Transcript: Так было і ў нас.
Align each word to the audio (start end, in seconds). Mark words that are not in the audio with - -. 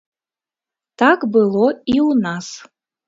Так 1.03 1.19
было 1.35 1.67
і 1.93 1.95
ў 2.07 2.11
нас. 2.27 2.47